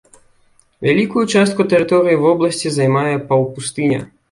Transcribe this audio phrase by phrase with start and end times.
[0.87, 4.05] Вялікую частку тэрыторыі вобласці займае паўпустыня.